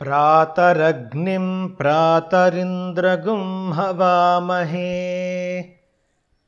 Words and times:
प्रातरग्निं 0.00 1.68
प्रातरिन्द्रगुं 1.68 3.72
हवामहे 3.72 4.92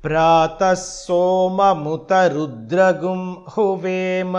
प्रातः 0.02 0.74
सोममुतरुद्रगुं 0.74 3.34
हुवेम 3.56 4.32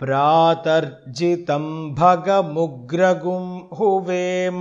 प्रातर्जितं 0.00 1.94
भगमुग्रगुं 1.94 3.60
हुवेम। 3.78 4.60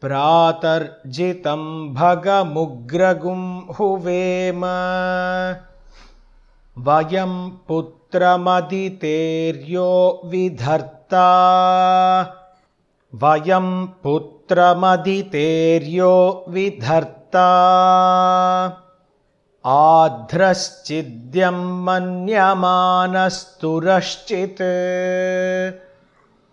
प्रातर्जितं 0.00 1.94
भगमुग्रगुं 1.94 3.74
हुवेम। 3.74 4.64
वयं 6.78 7.50
पुत्रमदितेर्यो 7.50 10.22
विधर्ता। 10.24 11.28
वयं 13.14 13.86
पुत्रमदितेर्यो 13.86 16.44
विधर्ता 16.48 17.48
आध्रश्चिद्यं 19.66 21.84
मन्यमानस्तुरश्चित्। 21.84 24.62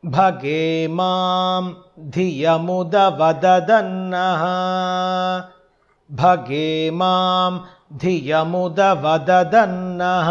भगे 0.05 0.87
मां 0.87 1.73
धियमुदवदन्नः 1.99 4.43
भगे 6.11 6.91
मां 6.91 7.59
धियमुदवदन्नः 7.97 10.29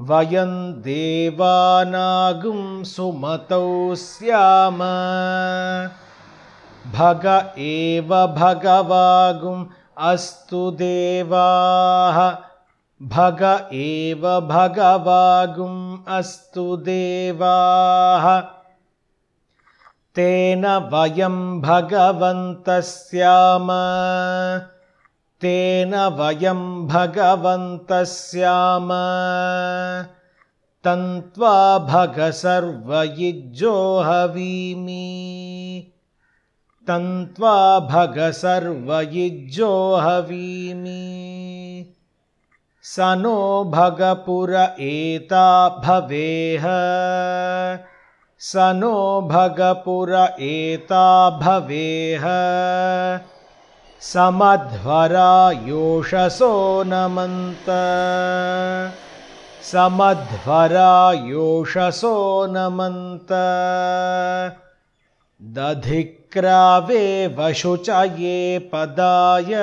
वयं 0.00 0.72
देवानागुं 0.72 2.84
सुमतौ 2.84 3.94
स्याम 3.94 4.78
भग 6.94 7.52
एव 7.58 8.36
भगवागुम् 8.38 9.66
अस्तु 9.98 10.70
देवाः। 10.70 12.30
भग 13.02 13.68
एव 13.72 14.40
भगवागुम् 14.40 15.98
अस्तु 16.08 16.76
देवाः 16.76 18.42
तेन 20.16 20.64
वयं 20.92 21.36
भगवन्तः 21.60 22.80
स्याम 22.88 23.68
तेन 25.40 25.94
वयं 26.18 26.60
भगवन्तः 26.88 28.04
स्याम 28.10 28.88
तन्त्वा 30.84 31.56
भग 31.88 32.20
सर्वयुज्यो 32.40 33.74
हवीमि 34.06 35.00
तन्त्वा 36.86 37.56
भग 37.90 38.18
सर्वयुज्यो 38.40 39.72
हवीमि 40.04 41.00
स 42.84 43.10
नो 43.22 43.38
भगपुर 43.72 44.54
एता 44.54 45.46
भवेह 45.84 46.66
स 48.46 48.52
नो 48.56 49.20
भगपुर 49.20 50.14
एता 50.40 51.30
भवेह। 51.30 52.22
समध्वरा 54.00 55.50
योषसो 55.50 56.84
नमन्त। 56.86 57.66
समध्वरा 59.62 61.12
योषसो 61.12 62.46
नमन्त। 62.46 63.28
दधिक्रावे 65.42 67.36
वशुचये 67.38 68.58
पदाय। 68.58 69.54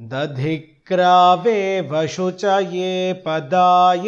दधिक्रावे 0.00 1.80
वशुचये 1.80 3.12
पदाय 3.12 4.06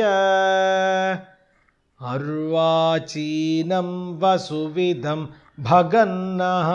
अर्वाचीनं 2.04 4.18
वसुविधं 4.18 5.26
भगन्नः। 5.60 6.70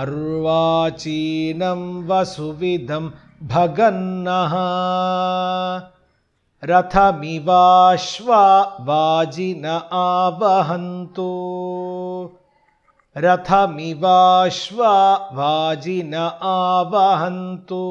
अर्वाचीनं 0.00 2.08
वसुविधं 2.08 3.10
भगन्नः। 3.42 4.52
रथमिवाश्वा 6.64 8.76
वाजिन 8.80 9.80
आवहन्तु। 9.92 11.50
रथमिवाश्वा 13.18 15.16
वाजिन 15.16 16.38
आवहन्तु 16.42 17.82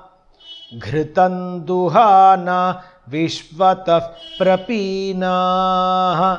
घृतन्दुहान 0.78 2.74
विश्वतः 3.08 4.10
प्रपीनाः। 4.38 6.38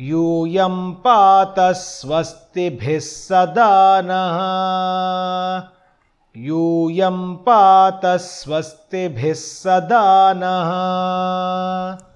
यूयं 0.00 0.92
पात 0.92 1.54
स्वस्तिभिः 1.58 2.98
सदा 2.98 4.02
नः 4.04 5.80
यूयं 6.36 7.34
पात 7.34 8.00
स्वस्तिभिः 8.04 9.32
सदा 9.32 10.34
नः 10.36 12.09